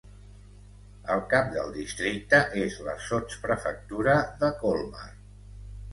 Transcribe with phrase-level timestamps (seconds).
[1.15, 5.09] El cap del districte és la sotsprefectura de Colmar.